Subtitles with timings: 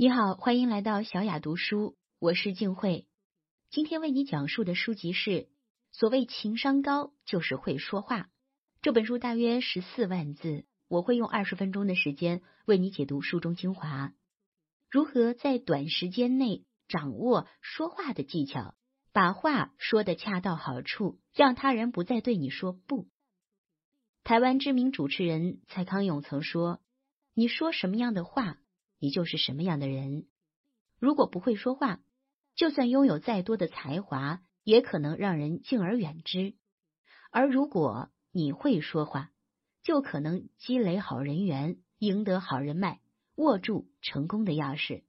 [0.00, 3.08] 你好，欢迎来到小雅读书，我是静慧。
[3.68, 5.30] 今天为你讲述的书籍是
[5.90, 8.20] 《所谓情商高就是会说话》
[8.80, 14.14] 这本书，大约十四万字，我会用二十分钟的时间为你解读书中精华。
[14.88, 18.76] 如何在短时间内掌握说话的技巧，
[19.12, 23.08] 把话说的恰到好处，让他人不再对你说不？
[24.22, 26.80] 台湾知名主持人蔡康永曾说
[27.34, 28.58] ：“你说什么样的话，
[28.98, 30.26] 你就是什么样的人。
[30.98, 32.00] 如果不会说话，
[32.54, 36.54] 就算拥有再多的才华，也可能让人敬而远之；
[37.30, 39.30] 而如果你会说话，
[39.82, 43.00] 就可能积累好人缘，赢得好人脉，
[43.36, 45.04] 握住成功的钥匙。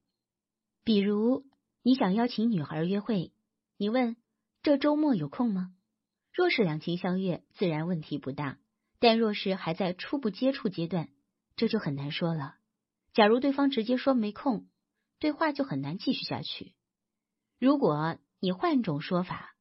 [0.83, 1.45] 比如，
[1.81, 3.33] 你想邀请女孩约会，
[3.77, 4.15] 你问
[4.61, 5.73] 这周末有空吗？
[6.31, 8.59] 若是两情相悦，自然问题不大。
[8.99, 11.09] 但若是还在初步接触阶段，
[11.55, 12.55] 这就很难说了。
[13.13, 14.67] 假如对方直接说没空，
[15.19, 16.73] 对话就很难继续下去。
[17.59, 19.55] 如果你换种说法，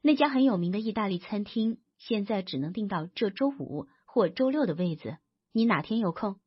[0.00, 5.18] 那家很有名的意大利餐厅现在只能订到这周五或周六的位子，
[5.52, 6.40] 你哪天有空？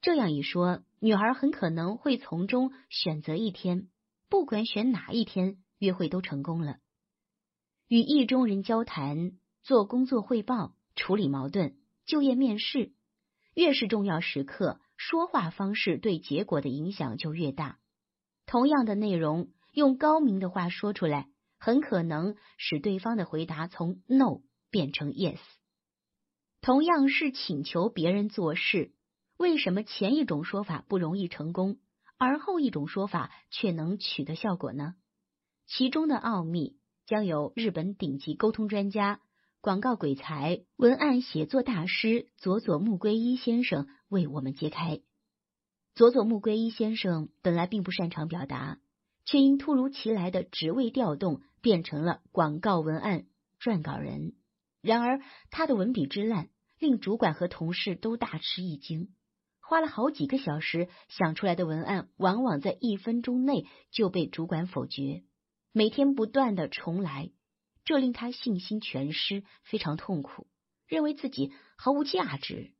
[0.00, 3.88] 这样一说，女孩很可能会从中选择一天，
[4.28, 6.78] 不管选哪一天，约会都成功了。
[7.88, 10.74] 与意中人交谈，做工作汇报。
[10.96, 12.92] 处理矛盾、就业面试，
[13.52, 17.78] 越是重要时刻，说话方式对结果的影响就越大。
[18.46, 25.38] 同样的内容，用高明的话说出来，很可能使对方的回答从 no 变成 yes。
[26.62, 28.94] 同样是请求别人做事，
[29.36, 31.76] 为什么前一种说法不容易成功，
[32.16, 34.94] 而后一种说法却能取得效果呢？
[35.66, 39.20] 其中的奥秘，将由日本顶级沟通专家。
[39.64, 45.00] 广告鬼才、文案写作大师佐佐木圭一先生为我们揭开。
[45.94, 48.78] 佐佐木圭一先生本来并不擅长表达，
[49.24, 53.24] 却因突如其来的职位调动，变成了广告文案
[53.58, 54.34] 撰稿人。
[54.82, 59.14] 然而，他的文笔之烂，令主管和同事都大吃一惊。
[59.62, 65.22] 花了好几个小时想出来的文案，往往在一分钟内就被主管否决。
[65.72, 67.30] 每天不断的重来。
[67.84, 70.46] 这令他信心全失，非常痛苦，
[70.86, 72.72] 认为自己毫无价值。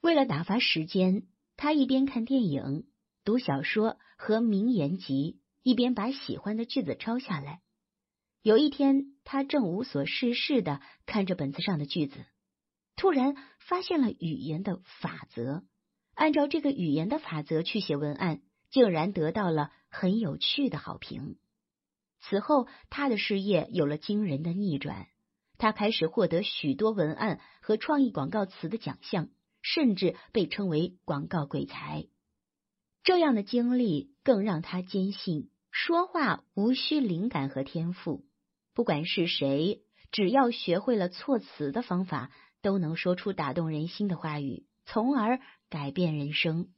[0.00, 1.26] 为了打发时间，
[1.56, 2.86] 他一边看电影、
[3.24, 7.60] 读小说和名言集，一边把喜欢的句子抄下来。
[8.42, 12.24] 有一天，他正无所事事的看着本子上的句子，
[12.94, 15.64] 突然发现了语言的法则，
[16.14, 21.36] 按照这个语言的法则去写文案，竟然得到了很有趣的好评。
[22.28, 25.06] 此后，他的事业有了惊人的逆转，
[25.58, 29.28] 他开始获得许多文案和创意广告词的奖项，
[29.62, 32.06] 甚至被称为广告鬼才。
[33.04, 38.24] 这样的经历更让他坚信，说话无需灵感和天赋，
[38.74, 45.38] 不管是谁，只要学会了措辞的方法，都能说出打动人心的话语，从而
[45.70, 46.70] 改变人生。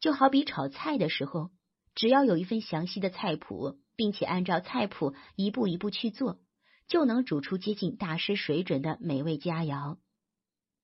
[0.00, 1.50] 就好比炒菜的时候，
[1.94, 3.78] 只要有一份详细的菜谱。
[4.02, 6.40] 并且按照菜谱一步一步去做，
[6.88, 9.96] 就能煮出接近大师水准的美味佳肴。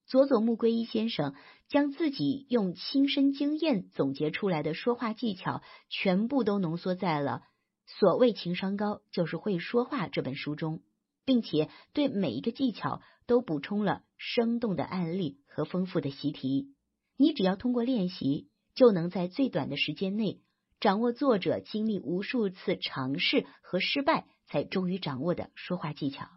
[0.06, 1.34] 佐佐木圭一先生
[1.66, 7.42] 将自己用亲身经验总结出来的说话技巧，全部都浓缩在了
[7.98, 10.80] 《所谓情商高就是会说话》这本书中，
[11.24, 16.72] 并且对每一个技巧都补充了生动的案例和丰富的习题。
[17.16, 20.40] 你只要通过练习，就能在最短的时间内。
[20.80, 26.28] 掌握作者经历无数次尝试和失败，才终于掌握的说话技巧。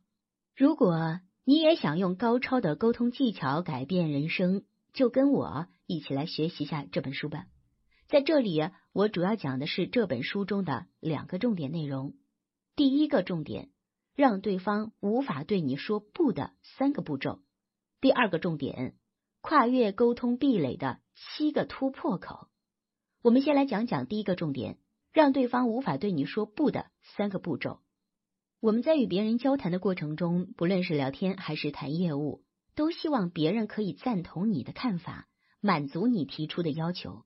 [0.56, 4.64] 如果你也想用高超的沟通技巧改变人生，
[4.94, 7.46] 就跟我一起来学习一下这本书吧。
[8.08, 8.60] 在这里，
[8.94, 12.16] 我主要讲的是这本书中的两个重点内容。
[12.76, 13.70] 第一个重点，
[14.16, 17.42] 让对方无法对你说不的三个步骤；
[18.02, 18.96] 第二个重点，
[19.40, 22.48] 跨越沟通壁垒的七个突破口。
[23.24, 24.80] 我们先来讲讲第一个重点，
[25.14, 27.80] 让对方无法对你说不的三个步骤。
[28.60, 32.42] 我们在与别人交谈的过程中，不论是聊天还是谈业务，
[32.74, 35.28] 都希望别人可以赞同你的看法，
[35.60, 37.24] 满足你提出的要求。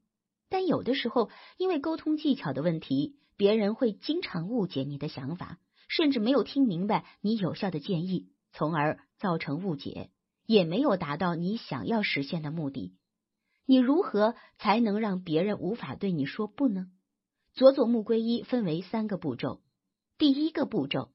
[0.50, 10.10] 但有的时候，因为沟通技巧的问题，别人会经常误解你的想法，甚至没有听明白你有效的建议，从而造成误解，
[10.46, 12.98] 也没有达到你想要实现的目的。
[13.66, 16.88] 你如何才能让别人无法对你说不呢？
[17.54, 19.62] 佐佐木圭一分为三个步骤。
[20.18, 21.12] 第一个步骤，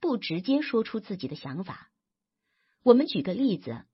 [0.00, 1.90] 不直接说出自己的想法。
[2.82, 3.84] 我们举个例子，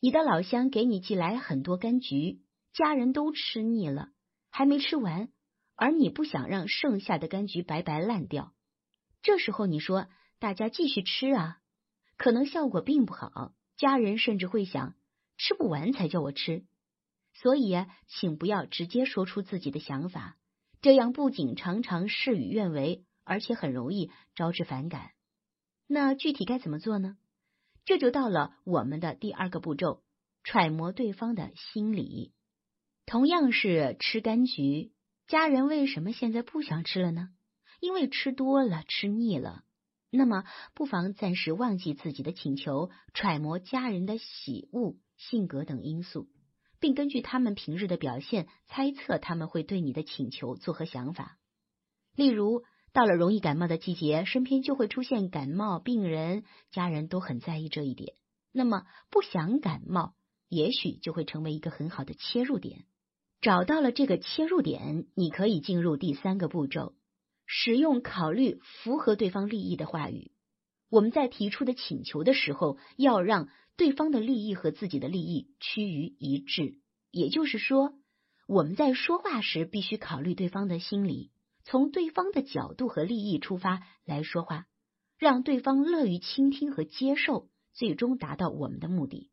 [0.00, 2.42] 你的老乡给你寄来很多柑橘，
[2.72, 4.10] 家人都吃腻了，
[4.50, 5.30] 还没吃完，
[5.76, 8.52] 而你不想让剩下的柑橘白白烂掉。
[9.22, 10.08] 这时候你说
[10.38, 11.58] 大家继续吃啊，
[12.18, 14.94] 可能效果并不好，家人甚至会想
[15.38, 16.66] 吃不完才叫我吃。
[17.34, 20.38] 所以，请不要直接说出自己的想法，
[20.80, 25.10] 这样不仅常常事与愿违，而且很容易招致反感。
[25.86, 27.16] 那具体该怎么做呢？
[27.84, 30.02] 这就到了我们的第二个步骤：
[30.42, 32.32] 揣摩对方的心理。
[33.04, 34.92] 同样是吃柑橘，
[35.26, 37.28] 家人为什么现在不想吃了呢？
[37.80, 39.64] 因为吃多了，吃腻了。
[40.08, 40.44] 那么，
[40.74, 46.28] 不妨暂时忘记自己的请求，揣摩家人的喜恶、性格等因素，
[46.84, 51.38] 并根据他们平日的表现，猜测他们会对你的请求作何想法。
[52.14, 58.16] 例如，到了容易感冒的季节，身边就会出现感冒病人，家人都很在意这一点。
[58.52, 60.12] 那么，不想感冒，
[60.50, 62.84] 也许就会成为一个很好的切入点。
[63.40, 66.92] 找到了这个切入点，你可以进入第三个步骤，
[67.46, 70.32] 使用考虑符合对方利益的话语。
[70.90, 76.80] 我们在提出的请求的时候，要让对方的利益和自己的利益趋于一致。
[77.10, 77.94] 也就是说，
[78.46, 81.30] 我们在说话时必须考虑对方的心理。
[81.62, 84.66] 从对方的角度和利益出发来说话，
[85.16, 89.30] 让对方乐于倾听和接受，最终达到我们的目的。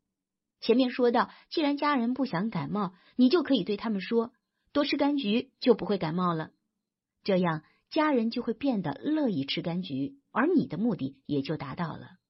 [0.60, 4.32] 前面说到，既然家人不想感冒，你就可以对他们说，
[4.72, 6.52] 多吃柑橘就不会感冒了。
[7.22, 12.21] 这样，家人就会变得乐意吃柑橘，而你的目的也就达到了。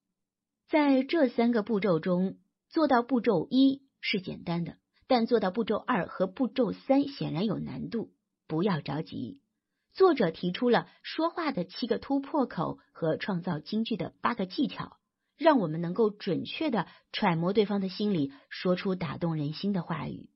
[0.72, 2.38] 在这三个步骤中，
[2.70, 8.14] 做到步骤一是简单的，但做到步骤二和步骤三显然有难度。
[8.48, 9.42] 不要着急。
[9.92, 14.96] 作者提出了说话的七个突破口和创造金句的八个技巧，
[15.36, 20.30] 让我们能够准确的揣摩对方的心理，说出打动人心的话语。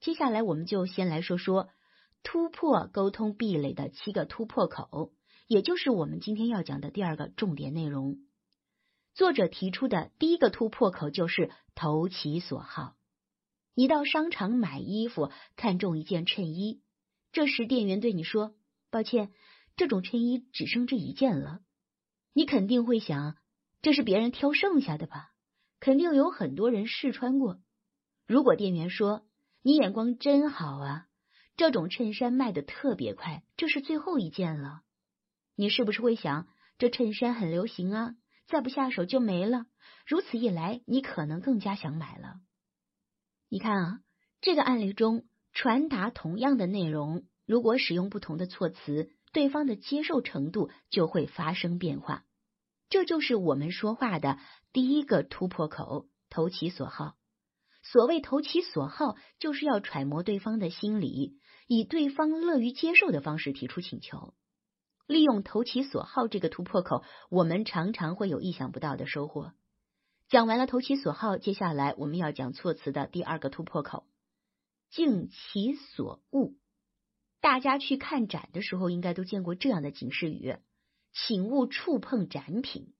[0.00, 1.68] 接下来，我们就先来说说
[2.22, 5.12] 突破沟通壁垒的七个突破口，
[5.46, 8.16] 也就是我们今天要讲的第二个重点内容。
[9.14, 12.96] 作者提出的第一个突破口就是投其所好。
[13.72, 16.82] 你到商场买衣服，看中一件衬衣，
[17.30, 18.54] 这时店员对你说。
[18.90, 19.32] 抱歉，
[19.76, 21.60] 这种衬衣只剩这一件了。
[22.32, 23.36] 你肯定会想，
[23.82, 25.30] 这是别人挑剩下的吧？
[25.78, 27.60] 肯定有很多人试穿过。
[28.26, 29.26] 如果店员说
[29.62, 31.06] 你眼光真好啊，
[31.56, 34.82] 这种衬衫卖的特别快，这是最后一件了。
[35.54, 38.14] 你是不是会想，这衬衫很流行啊，
[38.46, 39.66] 再不下手就没了？
[40.06, 42.36] 如此一来，你可能更加想买了。
[43.48, 44.00] 你看啊，
[44.40, 47.24] 这个案例中传达同样的内容。
[47.46, 52.24] 如果使用不同的措辞，对方的接受程度就会发生变化。
[52.88, 54.38] 这就是我们说话的
[54.72, 57.16] 第一个突破口：投其所好。
[57.82, 64.34] 所谓投其所好，就是要揣摩对方的心理，以对方乐于接受的方式提出请求。
[65.06, 69.52] 利用投其所好这个突破口，我们常常会有意想不到的收获。
[70.28, 74.06] 讲完了投其所好，接下来我们要讲措辞的第二个突破口：
[74.90, 76.54] 敬其所恶。
[77.40, 80.56] 大家去看展的时候，应该都见过这样的警示语
[81.12, 82.94] ：“请勿触碰展品。”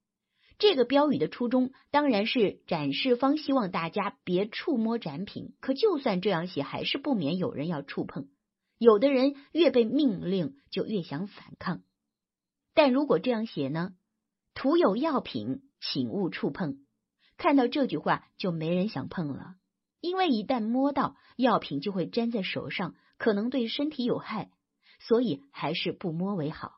[0.59, 5.55] 这个标语的初衷当然是展示方希望大家别触摸展品。
[5.61, 8.29] 可就算这样写，还是不免有人要触碰。
[8.77, 11.83] 有的人越被命令，就越想反抗。
[12.75, 13.95] 但如果这样写呢？
[14.53, 16.85] 徒有药品，请勿触碰。
[17.37, 19.55] 看到这句话，就没人想碰了，
[20.01, 22.95] 因为一旦摸到药品，就会粘在手上。
[23.17, 24.51] 可能对身体有害，
[24.99, 26.73] 所以还是不摸为好。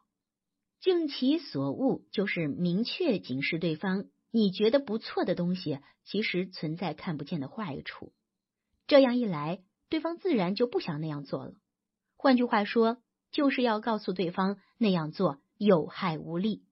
[0.80, 8.12] 敬其所恶，就是明确警示对方，你觉得不错的东西，其实存在看不见的坏处。
[8.86, 11.54] 这样一来，对方自然就不想那样做了。
[12.16, 12.98] 换句话说，
[13.30, 16.64] 就是要告诉对方那样做有害无利。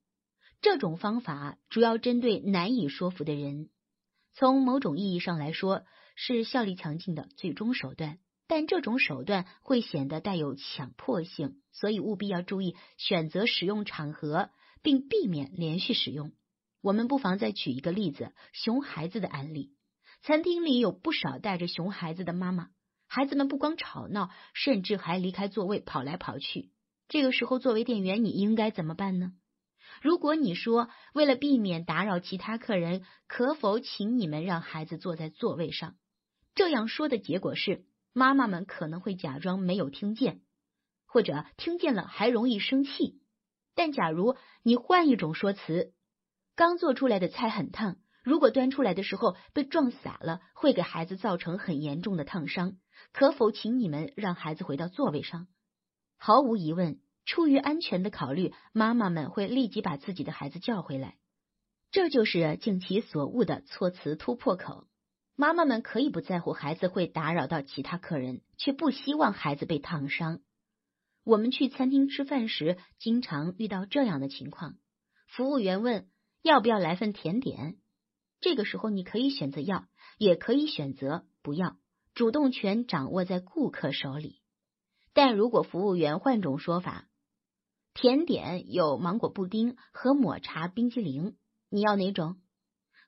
[0.61, 3.69] 这种方法主要针对难以说服的人，
[4.33, 5.85] 从某种意义上来说，
[6.17, 8.19] 是效力强劲的最终手段。
[8.47, 14.51] 但这种手段会显得带有强迫性，所以务必要注意选择使用场合，
[14.83, 16.33] 并避免连续使用。
[16.83, 19.73] 我们不妨再举一个例子：熊孩子的案例。
[20.21, 22.69] 餐厅里有不少带着熊孩子的妈妈，
[23.07, 26.71] 孩子们不光吵闹，甚至还离开座位跑来跑去。
[27.15, 29.35] 这个时候，作为店员，你应该怎么办呢？
[30.03, 35.95] 如果你说为了避免打扰其他客人，可否请你们让孩子坐在座位上？
[36.57, 37.85] 这样说的结果是。
[38.15, 40.41] 妈妈们可能会假装没有听见，
[41.07, 43.21] 或者听见了还容易生气。
[43.77, 45.93] 但假如你换一种说辞，
[46.57, 52.77] 刚做出来的菜很烫，如果端出来的时候被撞洒了，会给孩子造成很严重的烫伤。
[53.13, 55.47] 可否请你们让孩子回到座位上？
[56.17, 61.17] 毫无疑问，出于安全的考虑，妈妈们会立即把自己的孩子叫回来。
[61.91, 64.87] 这就是尽其所恶的措辞突破口。
[65.37, 70.41] 妈妈们可以不在乎孩子会打扰到其他客人，却不希望孩子被烫伤。
[71.25, 74.77] 我们去餐厅吃饭时，经常遇到这样的情况：
[75.27, 76.09] 服务员问
[76.43, 77.79] 要不要来份甜点，
[78.41, 79.87] 这个时候你可以选择要，
[80.19, 81.79] 也可以选择不要，
[82.13, 84.41] 主动权掌握在顾客手里。
[85.15, 87.09] 但如果服务员换种说法，
[87.95, 91.37] 甜点有芒果布丁和抹茶冰激凌。
[91.71, 92.37] 你要哪种？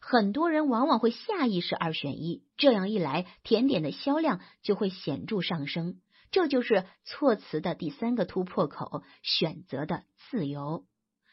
[0.00, 6.00] 很多人往往会下意识二选一，这样一来，甜点的销量就会显著上升。
[6.30, 10.84] 这就是措辞的第三个突破口——选择的自由。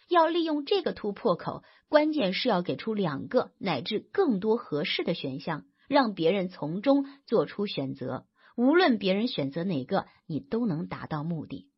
[0.10, 8.26] 要利用这个突破口，关键是要给出两个乃至更多合适的选项，让别人从中做出选择。
[8.56, 11.70] 无论别人选择哪个，你都能达到目的。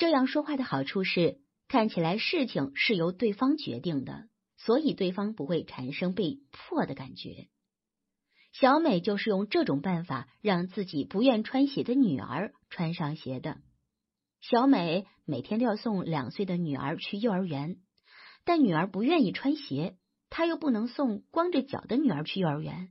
[0.00, 4.30] 这样说话的好处是，看起来事情是由对方决定的。
[4.56, 7.48] 所以对方不会产生被迫的感觉。
[8.50, 13.58] 小美就是用这种办法让自己不愿穿鞋的女儿穿上鞋的。
[14.40, 17.76] 小美每天都要送两岁的女儿去幼儿园，
[18.44, 19.98] 但女儿不愿意穿鞋，
[20.30, 22.88] 她又不能送光着脚的女儿去幼儿园。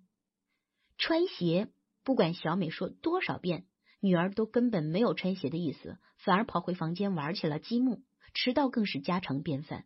[0.99, 1.69] 穿鞋，
[2.03, 3.65] 不管小美说多少遍，
[3.99, 8.03] 女儿都根本没有穿鞋的意思，反而跑回房间玩起了积木，
[8.33, 9.85] 迟到更是家常便饭。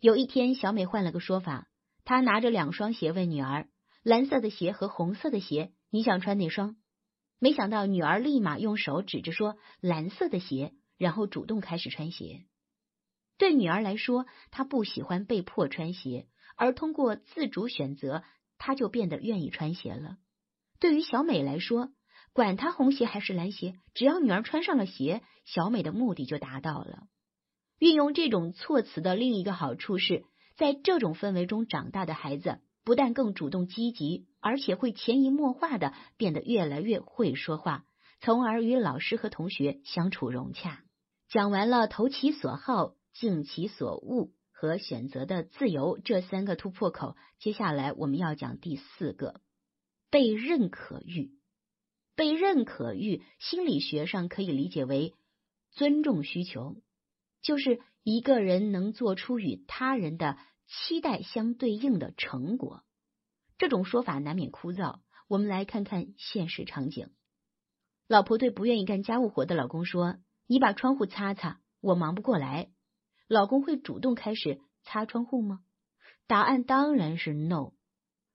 [0.00, 1.68] 有一天，小美换了个说法，
[2.04, 3.68] 她拿着两双鞋问女儿
[4.02, 6.76] ：“蓝色的鞋和红色的鞋，你想穿哪双？”
[7.40, 12.44] 没想到女儿立马用手指着说：“蓝色的鞋。”然后主动开始穿鞋。
[13.36, 18.24] 对女儿来说，她不喜欢被迫穿鞋，而通过自主选择，
[18.58, 20.16] 她就变得愿意穿鞋了。
[20.80, 21.92] 对于小美来说，
[22.38, 27.08] 管她红鞋还是蓝鞋，只要女儿穿上了鞋，小美的目的就达到了。
[27.80, 30.24] 运用这种措辞的另一个好处是，
[30.56, 37.86] 在这种氛围中长大的孩子，不但更主动积极，而且会潜移默化的变得越来越会说话，
[38.20, 40.84] 从而与老师和同学相处融洽。
[41.28, 49.40] 讲完了投其所好、尽其所恶和选择的自由这三个突破口，接下来我们要讲第四个
[50.08, 51.32] 被认可欲。
[52.18, 55.14] 被认可欲，心理学上可以理解为
[55.70, 56.82] 尊重需求。
[57.42, 62.82] 就是一个人能做出与他人的期待相对应的成果。
[63.56, 64.98] 这种说法难免枯燥。
[65.28, 67.10] 我们来看看现实场景：
[68.08, 70.16] 老婆对不愿意干家务活的老公说
[70.48, 72.72] ：“你把窗户擦擦，我忙不过来。”
[73.28, 75.60] 老公会主动开始擦窗户吗？
[76.26, 77.74] 答案当然是 no。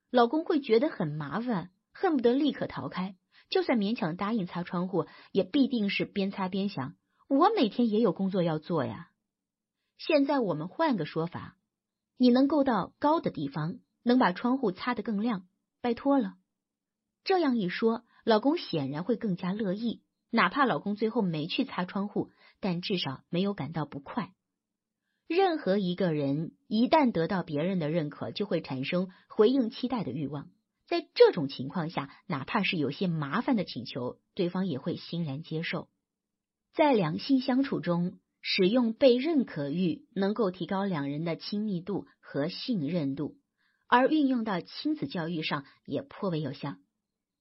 [0.10, 3.18] 老公会觉得很麻烦，恨不得立刻逃开。
[3.50, 6.96] 就算勉强答应擦窗户，也必定是边擦边想。
[7.28, 9.10] 我每天也有工作要做呀。
[9.98, 11.58] 现在我们换个说法，
[12.18, 15.48] 你能够到高的地方，能把窗户擦得更亮，
[15.82, 16.36] 拜托了。
[17.24, 24.34] 这样一说，老公显然会更加乐意，哪怕老公最后没去擦窗户，但至少没有感到不快。
[25.26, 30.50] 任何一个人一旦得到别人的认可，就会产生回应期待的欲望。
[30.88, 35.90] 在这种情况下，哪怕是有些麻烦的请求，对方也会欣然接受。
[36.74, 43.38] 在两性相处中，使用被认可欲能够提高两人的亲密度和信任度，
[43.88, 46.75] 而运用到亲子教育上也颇为有效。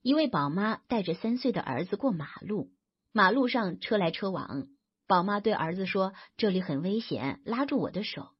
[0.03, 2.71] 一位宝妈带着三岁的儿子过马路，
[3.13, 4.69] 马路上车来车往，
[5.07, 8.31] 宝妈对儿子说：“这里很危险，拉住我的手。”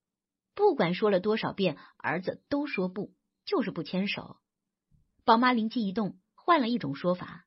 [0.55, 3.15] 不管说了多少遍，儿子都说不，
[3.47, 4.37] 就是不牵手。
[5.25, 7.47] 宝妈灵机一动，换了一种说法：“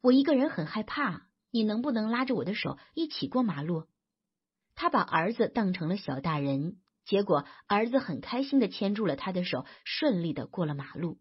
[0.00, 3.86] 我一个人很害怕。”你能不能拉着我的手一起过马路？
[4.74, 11.18] 他把儿子当成了小大人，结果儿子很开心的牵住了他的手，顺利的过了马路。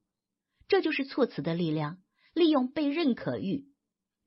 [0.67, 1.99] 这就是措辞的力量，
[2.33, 3.69] 利用被认可欲，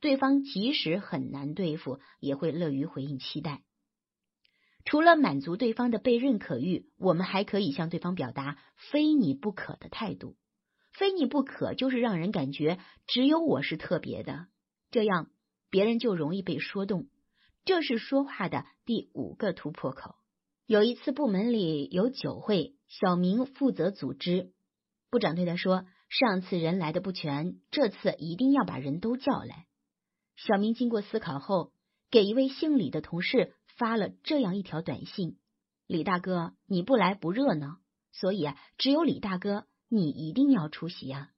[0.01, 3.63] 对方即使很难对付，也会乐于回应期待。
[4.87, 8.57] 除了满足对方的被认可欲，我们还可以向对方表达
[8.91, 10.39] 非你不可的态度。
[10.93, 14.47] 非你不可就是让人感觉只有我是特别的，
[14.91, 15.31] 这样。
[15.73, 17.07] 别人就容易被说动，
[17.65, 20.17] 这是说话的第五个突破口。
[20.67, 24.53] 有一次部门里有酒会，小明负责组织。
[25.11, 29.67] 部长对他说：“上次人来的不全，这次一定要把人都叫来。”
[30.37, 31.73] 小明经过思考后，
[32.11, 35.39] 给一位姓李的同事发了这样一条短信
[35.87, 37.79] ：“李大哥，你不来不热闹，
[38.11, 41.31] 所以，只有李大哥你一定要出席呀。”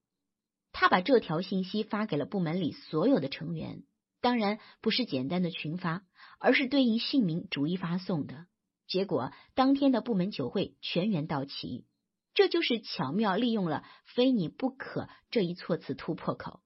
[0.71, 3.83] 他把这条信息发给了部门里所有的成员。
[4.21, 6.05] 当然不是简单的群发，
[6.39, 8.47] 而是对应姓名逐一发送的。
[8.87, 11.87] 结果当天的部门酒会全员到齐，
[12.33, 16.61] 这就是巧妙利用了“非你不可”这一措辞突破口。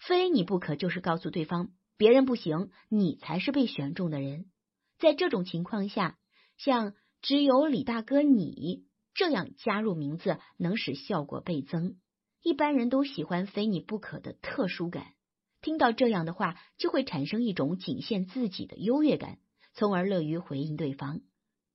[0.00, 4.50] 非你不可就是告诉对方，别人不行，你才是被选中的人。
[4.98, 6.18] 在这种情况下，
[6.56, 11.96] 像只有李大哥你这样加入名字，能使效果倍增。
[12.42, 15.14] 一般人都喜欢“非你不可”的特殊感，
[15.60, 19.38] 听到这样的话，就会产生一种仅限自己的优越感，
[19.74, 21.20] 从而乐于回应对方。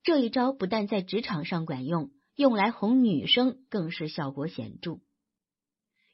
[0.03, 4.99] 这一招不但在职场上管用，用来哄女生更是效果显著。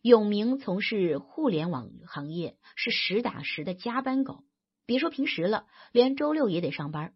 [0.01, 4.43] 永明从事互联网行业，是实打实的加班狗。
[4.85, 7.13] 别说平时了，连周六也得上班。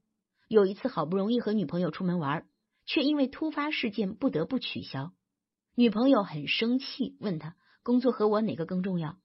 [0.48, 2.48] 有一次，好不容易和女朋友出门玩，
[2.88, 5.14] 却因为突发事件不得不取消。
[5.76, 9.20] 女朋友很生气，问他工作和我哪个更重要？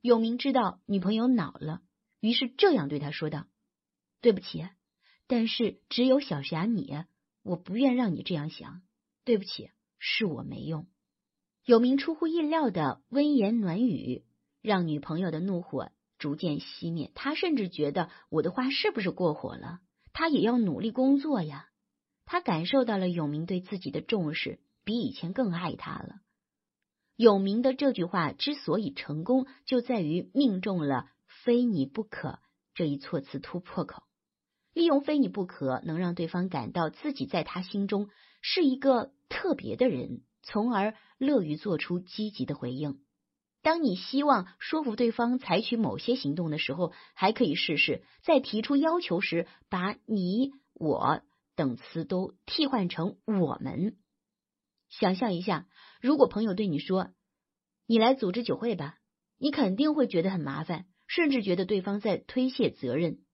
[0.00, 1.80] 永明知道女朋友恼了，
[2.20, 3.46] 于是这样对他说道
[4.22, 4.68] ：“对不起，
[5.26, 7.04] 但是只有小霞你，
[7.42, 8.82] 我不愿让你这样想。
[9.24, 10.86] 对不起，是我没用。”
[11.64, 14.24] 有名出乎意料的温言暖语，
[14.60, 17.10] 让女朋友的怒火逐渐熄灭。
[17.14, 19.80] 他甚至觉得我的话是不是过火了？
[20.12, 21.68] 他也要努力工作呀。
[22.24, 26.16] 他感受到了永明对自己的重视，比以前更爱他了。
[27.16, 31.10] 永明的这句话之所以成功，就在于命中了
[31.44, 32.38] “非你不可”
[32.74, 34.02] 这一措辞突破口。
[34.72, 38.08] 利用“非你不可”，能让对方感到自己在他心中
[38.40, 40.22] 是一个特别的人。
[40.44, 42.98] 从而乐于做出积极的回应。
[43.62, 51.22] 当你希望说服对方采取某些行动的时候，还可以试试在提出要求时，把你、我
[51.54, 53.98] 等词都替换成我们。
[54.88, 55.68] 想象一下，
[56.00, 57.12] 如果朋友对你说
[57.86, 58.98] ：“你来组织酒会吧”，
[59.38, 63.24] 你肯定会觉得很麻烦，甚至觉得对方在推卸责任。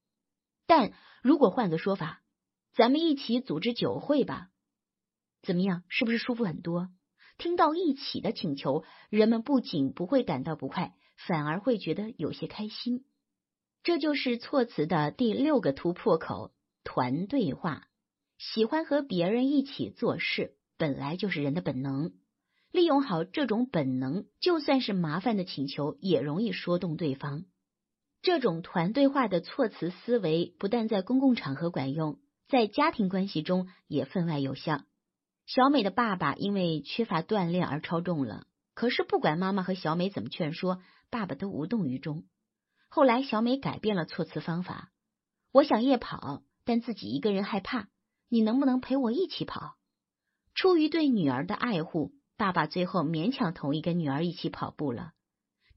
[0.66, 2.22] 但如果换个说法，
[2.72, 4.50] 咱们一起组织酒会吧，
[5.42, 5.83] 怎么样？
[5.88, 6.88] 是不是舒服很多？
[7.37, 10.94] 听到一起的请求，人们不仅不会感到不快，
[11.26, 13.04] 反而会觉得有些开心。
[13.83, 16.52] 这就是措辞的第六个突破口——
[16.85, 17.87] 团队化。
[18.38, 22.12] 喜欢和别人一起做事，本来就是人的本能。
[22.70, 27.44] 利用好这种本能，就算是麻烦的请求，也容易说动对方。
[28.22, 34.83] 这种团队化的措辞思维，不但在公共场合管用，在家庭关系中也分外有效。
[35.46, 42.24] 小美的爸爸因为缺乏锻炼而超重了，可是不管妈妈和小美怎么劝说，爸爸都无动于衷。
[42.88, 44.92] 后来，小美改变了措辞方法
[45.53, 47.88] ：“我想夜跑，但自己一个人害怕，
[48.29, 49.77] 你能不能陪我一起跑？”
[50.55, 55.12] 出于对女儿的爱护，爸爸最后勉强同意跟女儿一起跑步了。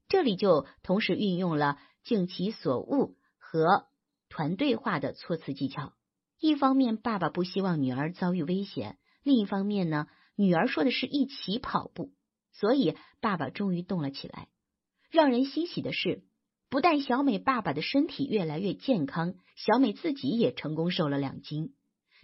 [0.08, 3.86] 这里就同时运用了“尽其所恶”和
[4.28, 5.92] 团队化的措辞技巧。
[6.38, 8.98] 一方面，爸爸不希望女儿遭遇危险。
[9.22, 12.12] 另一方面呢，女儿说的是一起跑步，
[12.50, 14.48] 所以爸爸终于动了起来。
[15.10, 16.24] 让人欣喜的是，
[16.68, 21.74] 不但小美爸爸的身体越来越健康，小美自己也成功瘦了两斤。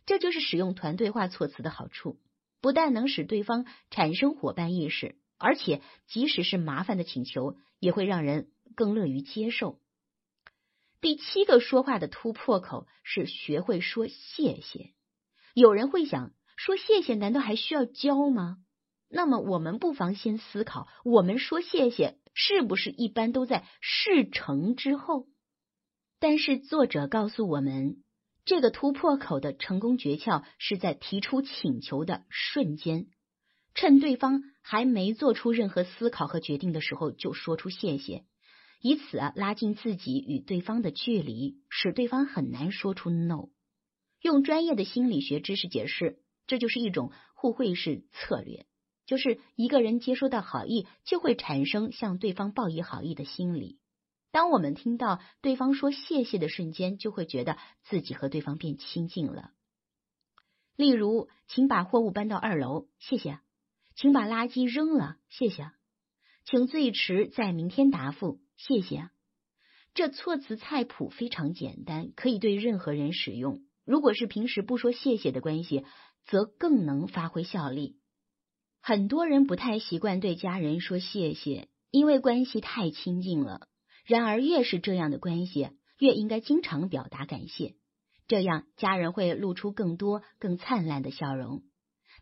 [0.09, 2.19] 这就是使用团队化措辞的好处，
[2.63, 9.79] 不但能使对方产生伙伴意识，而且即使是麻烦的请求，也会让人更乐于接受。
[11.03, 14.95] 第七个说话的突破口是学会说谢谢。
[15.53, 16.33] 有人会想。
[16.57, 18.57] 说谢谢，难道还需要教吗？
[19.09, 25.29] 那么我们不妨先思考，我们说谢谢是不是一般都在事成之后？
[26.19, 28.03] 但是作者告诉我们，
[28.49, 33.09] 这个突破口的成功诀窍是在提出请求的瞬间，
[33.75, 38.25] 趁对方还没做出任何思考和决定的时候就说出谢谢，
[38.81, 43.51] 以此啊拉近自己与对方的距离，使对方很难说出 no。
[44.23, 46.23] 用专业的心理学知识解释。
[46.47, 48.65] 这就是一种互惠式策略，
[49.05, 53.79] 就是一个人接收到好意，就会产生向对方报以好意的心理。
[54.31, 59.53] 当我们听到对方说谢谢的瞬间，就会觉得自己和对方变亲近了。
[60.77, 63.41] 例如，请把货物搬到二楼，谢谢；
[63.97, 65.73] 请把垃圾扔了，谢谢；
[66.45, 69.11] 请最迟在明天答复，谢谢。
[69.95, 73.63] 这措辞菜谱非常简单，可以对任何人使用。
[73.85, 75.85] 如果是平时不说谢谢的关系，
[76.27, 77.97] 则更能发挥效力。
[78.81, 83.67] 很多人不太习惯对家人说谢谢，因为关系太亲近了。
[84.09, 85.69] 然而，越是这样的关系，
[85.99, 87.75] 越应该经常表达感谢，
[88.27, 91.63] 这样家人会露出更多、更灿烂的笑容。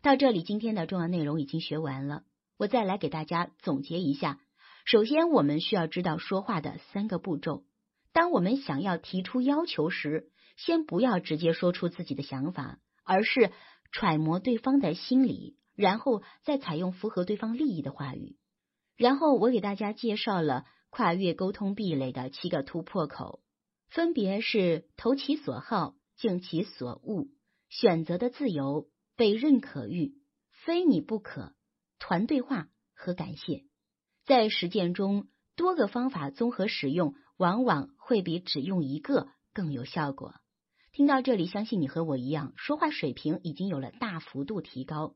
[0.01, 2.23] 到这里，今天的重要内容已经学完了。
[2.57, 4.41] 我再来给大家总结一下：
[4.83, 7.63] 首先，我们需要知道说话的三个步骤。
[8.11, 13.53] 当我们想要提出要求时，先不要直接说出自己的想法，而是
[13.93, 18.35] 揣摩对方的心理，然后再采用符合对方利益的话语。
[18.97, 23.41] 然后我给大家介绍了跨越沟通壁垒的七个突破口，
[23.87, 27.27] 分别是投其所好、敬其所恶、
[27.69, 30.15] 选择的自由、被认可欲、
[30.51, 31.53] 非你不可、
[31.99, 33.65] 团队化和感谢。
[34.25, 40.35] 在实践中，多个方法综合使用，往往会比只用一个更有效果。
[40.91, 45.15] 听到这里，相信你和我一样，说话水平已经有了大幅度提高。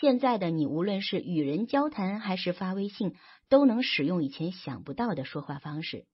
[0.00, 3.14] 现在的你，无论是与人交谈还是发微信，
[3.48, 6.04] 都能使用以前想不到的说话方式。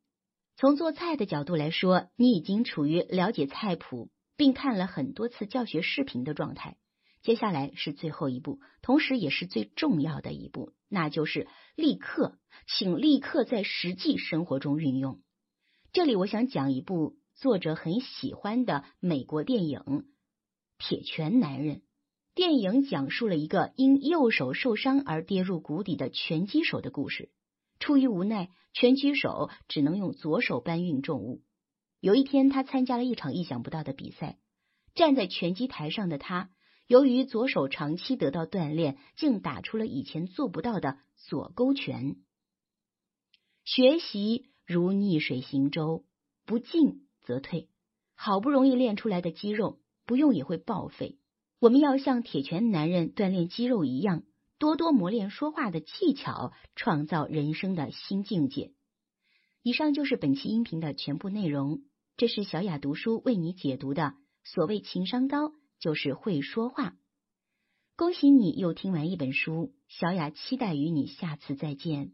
[0.54, 6.76] 从做菜的角度来说，你已经处于了解菜谱并看了很多次教学视频的状态。
[7.22, 15.22] 接下来是最后一步，同时也是最重要的一步，那就是立刻，请立刻在实际生活中运用。
[15.94, 19.80] 这里我想讲一部作者很喜欢的美国电影
[20.76, 21.76] 《铁拳男人》。
[22.40, 27.30] 电影讲述了一个因右手受伤而跌入谷底的拳击手的故事。
[27.78, 31.42] 出于无奈，拳击手只能用左手搬运重物。
[32.00, 34.38] 有一天，他参加了一场意想不到的比赛，
[34.94, 36.48] 站在拳击台上的他。
[36.86, 42.16] 由于左手长期得到锻炼，竟打出了以前做不到的左勾拳。
[43.66, 46.06] 学习如逆水行舟，
[46.46, 47.68] 不进则退。
[48.14, 51.18] 好不容易练出来的肌肉，不用也会报废。
[51.60, 54.24] 我们要像铁拳男人锻炼肌肉一样，
[54.58, 58.72] 多多磨练说话的技巧，创造人生的新境界。
[59.62, 61.82] 以上就是本期音频的全部内容。
[62.16, 64.14] 这是小雅读书为你解读的。
[64.42, 65.52] 所谓情商高。
[65.80, 66.92] 就是会说话。
[67.96, 72.12] 恭喜你又听完一本书，小雅期待与你下次再见。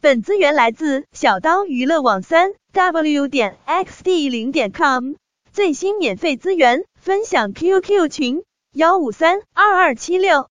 [0.00, 5.16] 本资源来自小刀娱乐网三 w 点 xd 零点 com，
[5.56, 10.50] 最新免费资源分享 QQ 群幺五三二二七六。